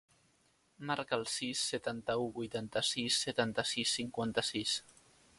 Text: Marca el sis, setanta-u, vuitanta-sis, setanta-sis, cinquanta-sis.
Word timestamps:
Marca 0.91 1.17
el 1.17 1.25
sis, 1.33 1.59
setanta-u, 1.73 2.25
vuitanta-sis, 2.37 3.17
setanta-sis, 3.27 3.93
cinquanta-sis. 3.99 4.73